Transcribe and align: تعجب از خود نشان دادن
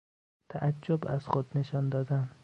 تعجب 0.49 1.07
از 1.07 1.27
خود 1.27 1.57
نشان 1.57 1.89
دادن 1.89 2.31